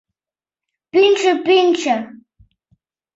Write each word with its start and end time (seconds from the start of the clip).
Пӱнчӧ!, 0.91 1.31
пӱнчӧ! 1.45 1.95